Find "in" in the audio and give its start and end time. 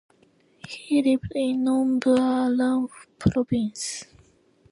1.35-1.63